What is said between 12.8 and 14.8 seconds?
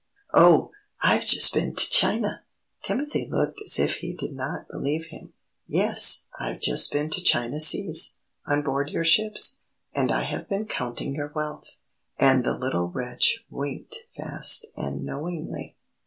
wretch winked fast